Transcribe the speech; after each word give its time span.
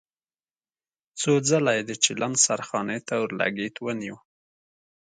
څو 1.19 1.31
ځله 1.49 1.71
يې 1.77 1.83
د 1.89 1.91
چيلم 2.03 2.33
سرخانې 2.45 2.97
ته 3.07 3.13
اورلګيت 3.21 3.75
ونيو. 3.79 4.17